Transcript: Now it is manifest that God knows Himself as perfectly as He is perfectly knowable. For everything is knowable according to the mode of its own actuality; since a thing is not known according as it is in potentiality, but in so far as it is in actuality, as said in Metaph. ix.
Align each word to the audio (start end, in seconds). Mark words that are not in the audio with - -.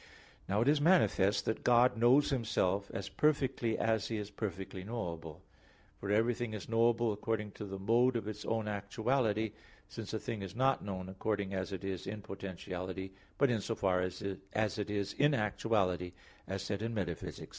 Now 0.49 0.61
it 0.61 0.67
is 0.67 0.81
manifest 0.81 1.45
that 1.45 1.63
God 1.63 1.95
knows 1.95 2.31
Himself 2.31 2.89
as 2.91 3.07
perfectly 3.07 3.77
as 3.77 4.07
He 4.07 4.17
is 4.17 4.31
perfectly 4.31 4.83
knowable. 4.83 5.43
For 5.99 6.09
everything 6.09 6.55
is 6.55 6.67
knowable 6.67 7.13
according 7.13 7.51
to 7.51 7.65
the 7.65 7.77
mode 7.77 8.15
of 8.15 8.27
its 8.27 8.43
own 8.43 8.67
actuality; 8.67 9.51
since 9.89 10.11
a 10.11 10.17
thing 10.17 10.41
is 10.41 10.55
not 10.55 10.83
known 10.83 11.07
according 11.07 11.53
as 11.53 11.71
it 11.71 11.83
is 11.83 12.07
in 12.07 12.23
potentiality, 12.23 13.11
but 13.37 13.51
in 13.51 13.61
so 13.61 13.75
far 13.75 14.01
as 14.01 14.23
it 14.23 14.89
is 14.89 15.13
in 15.13 15.35
actuality, 15.35 16.13
as 16.47 16.63
said 16.63 16.81
in 16.81 16.95
Metaph. 16.95 17.21
ix. 17.21 17.41